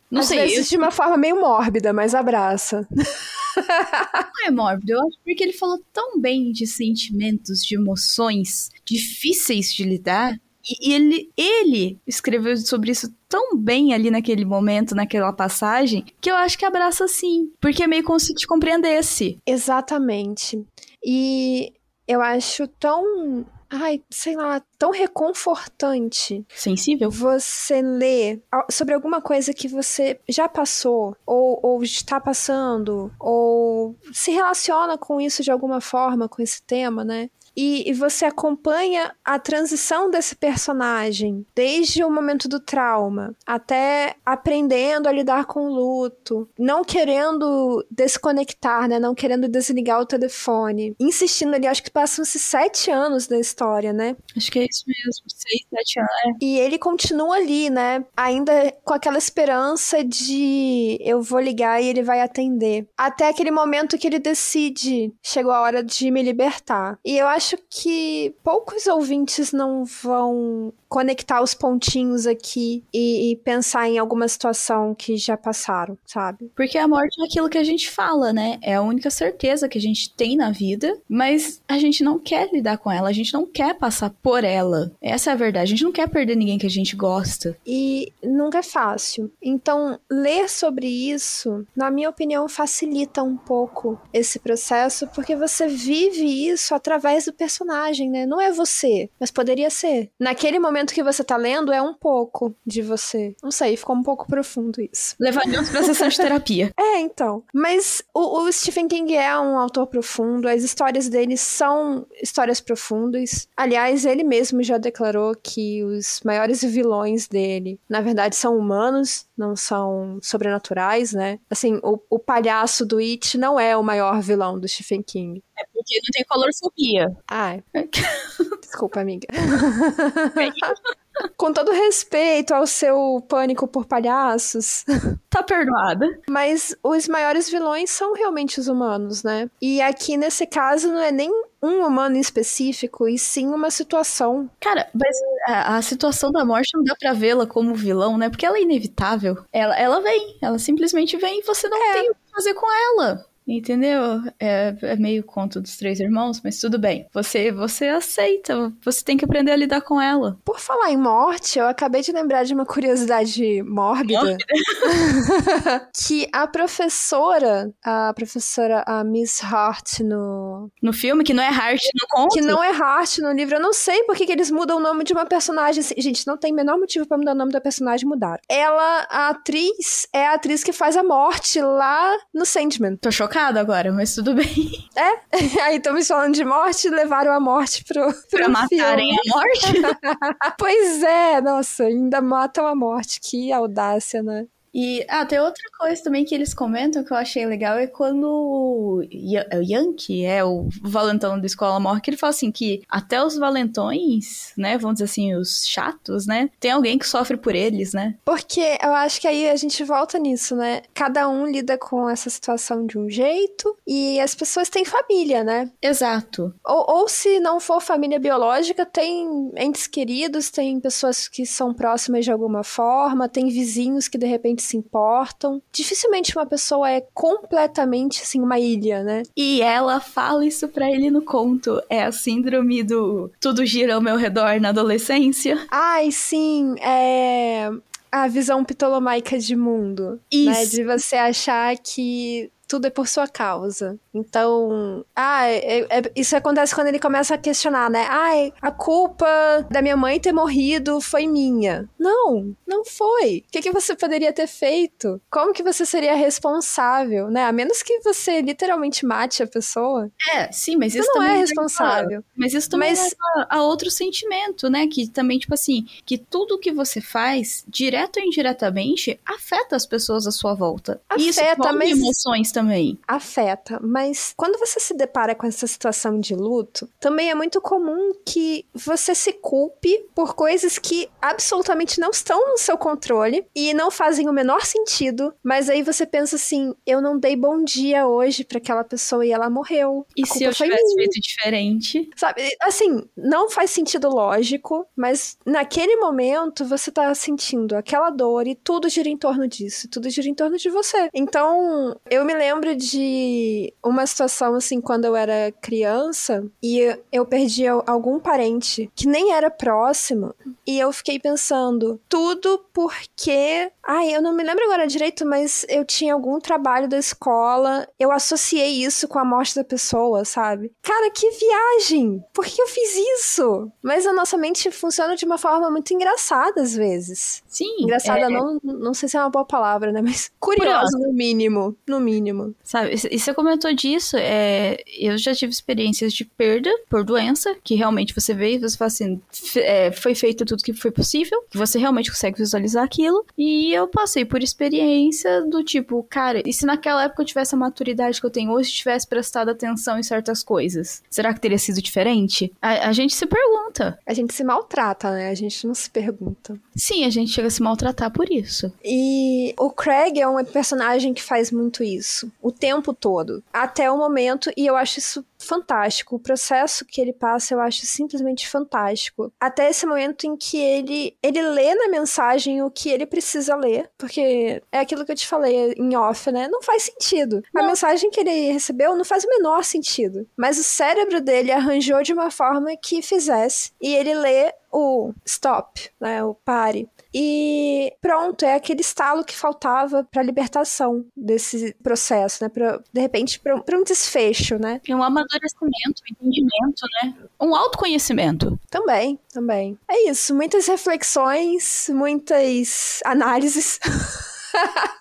[0.09, 0.39] Não Às sei.
[0.39, 0.69] Vezes eu...
[0.71, 2.87] de uma forma meio mórbida, mas abraça.
[3.57, 9.73] Não é mórbido, eu acho porque ele falou tão bem de sentimentos, de emoções difíceis
[9.73, 10.39] de lidar.
[10.69, 16.35] E, ele, ele escreveu sobre isso tão bem ali naquele momento, naquela passagem, que eu
[16.35, 17.51] acho que abraça sim.
[17.59, 19.37] Porque é meio como se te compreendesse.
[19.45, 20.61] Exatamente.
[21.05, 21.71] E
[22.07, 26.45] eu acho tão ai, sei lá, tão reconfortante.
[26.53, 27.09] Sensível.
[27.09, 34.31] Você lê sobre alguma coisa que você já passou, ou, ou está passando, ou se
[34.31, 37.29] relaciona com isso de alguma forma, com esse tema, né?
[37.57, 45.07] E, e, você acompanha a transição desse personagem, desde o momento do trauma até aprendendo
[45.07, 48.99] a lidar com o luto, não querendo desconectar, né?
[48.99, 51.65] Não querendo desligar o telefone, insistindo ali.
[51.65, 54.15] Acho que passam-se sete anos da história, né?
[54.35, 56.11] Acho que é isso mesmo, seis, sete anos.
[56.25, 56.45] É.
[56.45, 58.05] E ele continua ali, né?
[58.15, 62.87] Ainda com aquela esperança de eu vou ligar e ele vai atender.
[62.95, 66.99] Até aquele momento que ele decide, chegou a hora de me libertar.
[67.03, 73.35] E eu acho acho que poucos ouvintes não vão conectar os pontinhos aqui e, e,
[73.37, 76.49] pensar em alguma situação que já passaram, sabe?
[76.55, 78.57] Porque a morte é aquilo que a gente fala, né?
[78.61, 82.49] É a única certeza que a gente tem na vida, mas a gente não quer
[82.51, 84.91] lidar com ela, a gente não quer passar por ela.
[85.01, 87.57] Essa é a verdade, a gente não quer perder ninguém que a gente gosta.
[87.65, 89.31] E nunca é fácil.
[89.41, 96.47] Então, ler sobre isso, na minha opinião, facilita um pouco esse processo, porque você vive
[96.47, 98.25] isso através do personagem, né?
[98.25, 100.09] Não é você, mas poderia ser.
[100.19, 103.35] Naquele momento que você tá lendo é um pouco de você.
[103.41, 105.15] Não sei, ficou um pouco profundo isso.
[105.19, 106.71] Levaríamos pra sessão de terapia.
[106.87, 107.43] É, então.
[107.53, 113.47] Mas o, o, Stephen King é um autor profundo, as histórias dele são histórias profundas.
[113.55, 119.55] Aliás, ele mesmo já declarou que os maiores vilões dele, na verdade, são humanos, não
[119.55, 121.39] são sobrenaturais, né?
[121.49, 125.43] Assim, o, o palhaço do It não é o maior vilão do Stephen King.
[125.57, 127.15] É porque não tem colorfobia.
[127.27, 127.63] Ai.
[128.61, 129.27] Desculpa, amiga.
[131.35, 134.85] Com todo respeito ao seu pânico por palhaços.
[135.29, 136.19] Tá perdoada.
[136.27, 139.47] Mas os maiores vilões são realmente os humanos, né?
[139.61, 141.29] E aqui nesse caso não é nem
[141.61, 144.49] um humano em específico, e sim uma situação.
[144.59, 145.15] Cara, mas
[145.47, 148.29] a, a situação da morte não dá pra vê-la como vilão, né?
[148.29, 149.37] Porque ela é inevitável.
[149.51, 151.93] Ela, ela vem, ela simplesmente vem e você não é.
[151.93, 153.25] tem o que fazer com ela.
[153.47, 154.21] Entendeu?
[154.37, 157.07] É, é, meio conto dos três irmãos, mas tudo bem.
[157.13, 160.37] Você, você aceita, você tem que aprender a lidar com ela.
[160.43, 164.19] Por falar em morte, eu acabei de lembrar de uma curiosidade mórbida.
[164.19, 164.37] mórbida.
[165.95, 170.69] que a professora, a professora a Miss Hart no.
[170.81, 172.33] No filme, que não é Hart no conto?
[172.33, 173.55] Que não é Hart no livro.
[173.55, 175.81] Eu não sei por que, que eles mudam o nome de uma personagem.
[175.97, 178.39] Gente, não tem menor motivo para mudar o nome da personagem mudar.
[178.49, 182.97] Ela, a atriz, é a atriz que faz a morte lá no Sandman.
[182.97, 184.47] Tô chocada chocada agora, mas tudo bem.
[184.97, 185.19] É?
[185.61, 189.31] Aí estamos falando de morte e levaram a morte pro, pro pra matarem filme.
[189.31, 189.97] a morte?
[190.57, 193.19] pois é, nossa, ainda matam a morte.
[193.21, 194.47] Que audácia, né?
[194.77, 198.27] E ah, tem outra coisa também que eles comentam que eu achei legal é quando
[198.27, 203.35] o Yankee é o valentão da escola morre, que ele fala assim que até os
[203.37, 208.13] valentões, né, vamos dizer assim, os chatos, né, tem alguém que sofre por eles, né?
[208.23, 210.83] Porque eu acho que aí a gente volta nisso, né?
[210.93, 215.71] Cada um lida com essa situação de um jeito e as pessoas têm família, né?
[215.81, 216.53] Exato.
[216.63, 222.25] Ou, ou se não for família biológica, tem entes queridos, tem pessoas que são próximas
[222.25, 225.61] de alguma forma, tem vizinhos que de repente se importam.
[225.71, 229.23] Dificilmente uma pessoa é completamente assim uma ilha, né?
[229.35, 231.81] E ela fala isso para ele no conto.
[231.89, 235.57] É a síndrome do tudo gira ao meu redor na adolescência.
[235.71, 237.69] Ai, sim, é
[238.11, 240.11] a visão ptolomaica de mundo.
[240.11, 240.19] Né?
[240.31, 240.49] Isso.
[240.49, 240.65] Né?
[240.65, 243.97] De você achar que tudo é por sua causa.
[244.13, 248.05] Então, ah, é, é, isso acontece quando ele começa a questionar, né?
[248.09, 249.27] Ai, a culpa
[249.69, 251.87] da minha mãe ter morrido foi minha.
[251.99, 253.43] Não, não foi.
[253.47, 255.21] O que, que você poderia ter feito?
[255.29, 257.43] Como que você seria responsável, né?
[257.45, 260.09] A menos que você literalmente mate a pessoa.
[260.33, 262.23] É, sim, mas isso não é responsável.
[262.35, 262.99] Mas isso também Mas-
[263.35, 264.87] leva a outro sentimento, né?
[264.87, 270.25] Que também, tipo assim, que tudo que você faz, direto ou indiretamente, afeta as pessoas
[270.27, 270.99] à sua volta.
[271.17, 272.97] Isso Afeta, envolve mas- emoções também.
[273.07, 278.13] afeta, mas quando você se depara com essa situação de luto, também é muito comum
[278.25, 283.91] que você se culpe por coisas que absolutamente não estão no seu controle e não
[283.91, 288.43] fazem o menor sentido, mas aí você pensa assim, eu não dei bom dia hoje
[288.43, 290.05] pra aquela pessoa e ela morreu.
[290.15, 292.09] E se eu tivesse feito diferente?
[292.15, 298.55] Sabe, assim, não faz sentido lógico, mas naquele momento você tá sentindo aquela dor e
[298.55, 301.09] tudo gira em torno disso, tudo gira em torno de você.
[301.13, 307.67] Então, eu me lembro de uma situação assim quando eu era criança e eu perdi
[307.67, 310.33] al- algum parente que nem era próximo
[310.65, 315.85] e eu fiquei pensando, tudo porque, ai, eu não me lembro agora direito, mas eu
[315.85, 320.71] tinha algum trabalho da escola, eu associei isso com a morte da pessoa, sabe?
[320.81, 322.23] Cara, que viagem!
[322.33, 323.71] Por que eu fiz isso?
[323.81, 327.43] Mas a nossa mente funciona de uma forma muito engraçada às vezes.
[327.57, 327.75] Sim.
[327.79, 329.99] Engraçada, é, não, não sei se é uma boa palavra, né?
[329.99, 331.75] Mas curiosa, no mínimo.
[331.87, 332.53] No mínimo.
[332.63, 337.73] Sabe, e você comentou disso, é, eu já tive experiências de perda por doença, que
[337.73, 339.19] realmente você vê e você fala assim,
[339.55, 343.87] é, foi feito tudo que foi possível, que você realmente consegue visualizar aquilo, e eu
[343.87, 348.27] passei por experiência do tipo, cara, e se naquela época eu tivesse a maturidade que
[348.27, 352.53] eu tenho hoje, tivesse prestado atenção em certas coisas, será que teria sido diferente?
[352.61, 353.97] A, a gente se pergunta.
[354.05, 355.29] A gente se maltrata, né?
[355.29, 356.59] A gente não se pergunta.
[356.77, 358.71] Sim, a gente chega a se maltratar por isso.
[358.83, 363.97] E o Craig é um personagem que faz muito isso, o tempo todo, até o
[363.97, 366.15] momento, e eu acho isso fantástico.
[366.15, 369.31] O processo que ele passa eu acho simplesmente fantástico.
[369.39, 373.89] Até esse momento em que ele ele lê na mensagem o que ele precisa ler,
[373.97, 376.47] porque é aquilo que eu te falei em off, né?
[376.49, 377.43] Não faz sentido.
[377.55, 377.67] A Não.
[377.69, 382.13] mensagem que ele recebeu não faz o menor sentido, mas o cérebro dele arranjou de
[382.13, 386.89] uma forma que fizesse e ele lê o stop, né, o pare.
[387.19, 393.39] E pronto, é aquele estalo que faltava para libertação desse processo, né, pra, de repente
[393.39, 394.79] para um desfecho, né?
[394.87, 397.15] É um amadurecimento, um entendimento, né?
[397.41, 398.59] Um autoconhecimento.
[398.69, 399.79] Também, também.
[399.89, 403.79] É isso, muitas reflexões, muitas análises.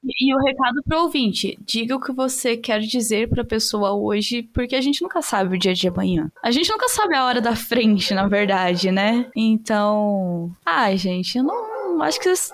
[0.04, 4.76] E o recado pro ouvinte: diga o que você quer dizer pra pessoa hoje, porque
[4.76, 6.30] a gente nunca sabe o dia de amanhã.
[6.42, 9.30] A gente nunca sabe a hora da frente, na verdade, né?
[9.34, 10.50] Então.
[10.64, 11.75] Ai, gente, eu não.
[12.02, 12.28] Acho que.
[12.34, 12.52] vocês-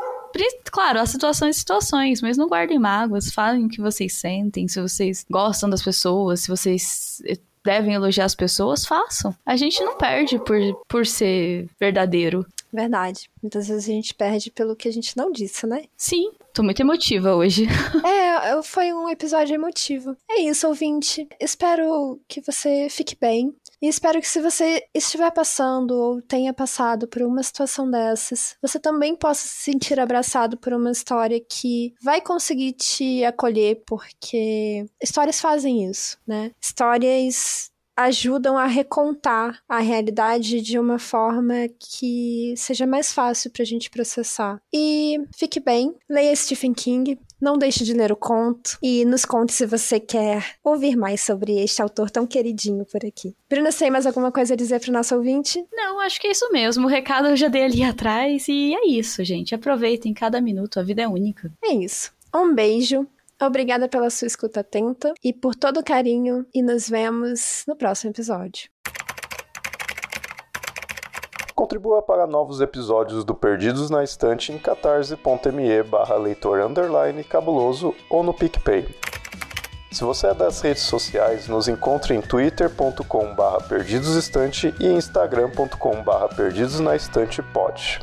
[0.71, 5.27] Claro, há situações situações, mas não guardem mágoas, falem o que vocês sentem, se vocês
[5.31, 9.35] gostam das pessoas, se vocês eh, devem elogiar as pessoas, façam.
[9.45, 12.47] A gente não perde por, por ser verdadeiro.
[12.73, 13.29] Verdade.
[13.43, 15.85] Muitas vezes a gente perde pelo que a gente não disse, né?
[15.95, 17.67] Sim, tô muito emotiva hoje.
[18.43, 20.17] É, foi um episódio emotivo.
[20.29, 21.29] É isso, ouvinte.
[21.39, 23.55] Espero que você fique bem.
[23.83, 28.79] E espero que se você estiver passando ou tenha passado por uma situação dessas, você
[28.79, 35.41] também possa se sentir abraçado por uma história que vai conseguir te acolher, porque histórias
[35.41, 36.53] fazem isso, né?
[36.63, 43.91] Histórias ajudam a recontar a realidade de uma forma que seja mais fácil pra gente
[43.91, 44.61] processar.
[44.73, 49.53] E fique bem, leia Stephen King, não deixe de ler o conto e nos conte
[49.53, 53.35] se você quer ouvir mais sobre este autor tão queridinho por aqui.
[53.51, 55.67] Bruna, tem mais alguma coisa a dizer pro nosso ouvinte?
[55.73, 56.87] Não, acho que é isso mesmo.
[56.87, 59.55] O recado eu já dei ali atrás e é isso, gente.
[59.55, 61.53] Aproveitem cada minuto, a vida é única.
[61.65, 62.13] É isso.
[62.33, 63.07] Um beijo.
[63.41, 68.13] Obrigada pela sua escuta atenta e por todo o carinho e nos vemos no próximo
[68.13, 68.71] episódio.
[71.55, 78.23] Contribua para novos episódios do Perdidos na Estante em catarse.me barra leitor underline cabuloso ou
[78.23, 78.89] no PicPay.
[79.91, 86.29] Se você é das redes sociais, nos encontre em twitter.com barra perdidosestante e instagram.com barra
[86.29, 88.01] perdidosnaestantepod.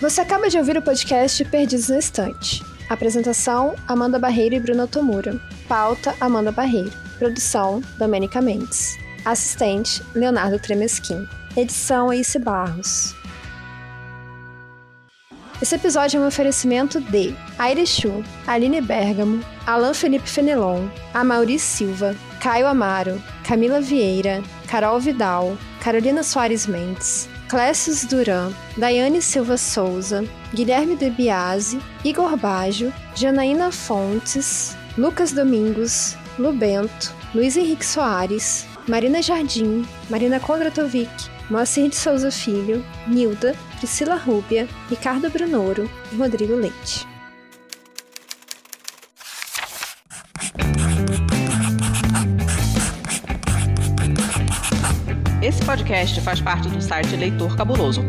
[0.00, 2.62] Você acaba de ouvir o podcast Perdidos na Estante.
[2.88, 5.40] Apresentação: Amanda Barreiro e Bruno Tomura.
[5.66, 6.92] Pauta: Amanda Barreiro.
[7.18, 9.03] Produção: Domênica Mendes.
[9.24, 11.26] Assistente: Leonardo Tremesquim.
[11.56, 13.14] Edição: Ace Barros.
[15.62, 22.14] Esse episódio é um oferecimento de Aire Chu, Aline Bergamo, Alan Felipe Fenelon, Amaury Silva,
[22.40, 30.96] Caio Amaro, Camila Vieira, Carol Vidal, Carolina Soares Mendes, Clécius Duran, Daiane Silva Souza, Guilherme
[30.96, 40.38] De Biasi, Igor Baggio, Janaína Fontes, Lucas Domingos, Lubento, Luiz Henrique Soares, Marina Jardim, Marina
[40.38, 41.08] Kondratovic,
[41.48, 47.06] Moacir de Souza Filho, Nilda, Priscila Rúbia, Ricardo Brunoro e Rodrigo Leite.
[55.42, 58.02] Esse podcast faz parte do site Leitor Cabuloso.